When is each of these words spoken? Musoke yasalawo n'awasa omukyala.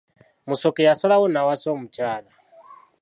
Musoke 0.47 0.81
yasalawo 0.89 1.25
n'awasa 1.29 1.67
omukyala. 1.75 2.31